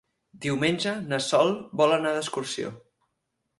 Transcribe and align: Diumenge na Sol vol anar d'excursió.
Diumenge 0.45 0.93
na 1.11 1.19
Sol 1.27 1.53
vol 1.83 1.95
anar 1.99 2.17
d'excursió. 2.17 2.75